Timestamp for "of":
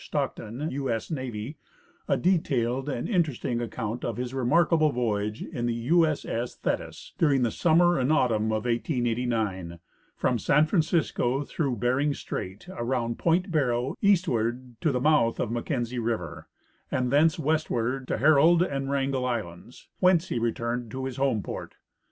4.03-4.17, 8.45-8.65, 15.39-15.51